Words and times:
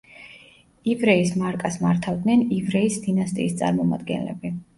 ივრეის 0.93 1.33
მარკას 1.41 1.77
მართავდნენ 1.83 2.41
ივრეის 2.59 2.99
დინასტიის 3.05 3.55
წარმომადგენლები. 3.61 4.55